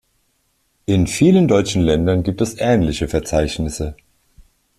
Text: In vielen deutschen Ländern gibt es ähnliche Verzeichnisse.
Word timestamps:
In 0.87 1.05
vielen 1.05 1.47
deutschen 1.47 1.83
Ländern 1.83 2.23
gibt 2.23 2.41
es 2.41 2.57
ähnliche 2.57 3.07
Verzeichnisse. 3.07 3.95